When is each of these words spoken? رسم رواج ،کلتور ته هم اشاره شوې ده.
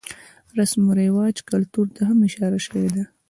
رسم 0.57 0.81
رواج 1.01 1.35
،کلتور 1.49 1.87
ته 1.95 2.01
هم 2.09 2.17
اشاره 2.27 2.59
شوې 2.65 2.89
ده. 2.95 3.03